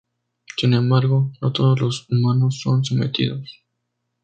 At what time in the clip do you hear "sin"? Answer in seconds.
0.57-0.73